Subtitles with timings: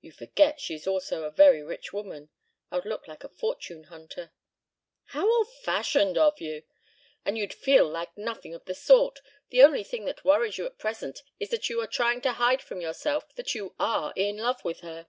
[0.00, 2.30] "You forget she is also a very rich woman.
[2.72, 4.32] I'd look like a fortune hunter"
[5.14, 6.64] "How old fashioned of you!
[7.24, 9.20] And you'd feel like nothing of the sort.
[9.50, 12.62] The only thing that worries you at present is that you are trying to hide
[12.62, 15.06] from yourself that you are in love with her."